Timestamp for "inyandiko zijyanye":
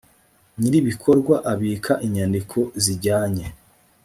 2.05-3.45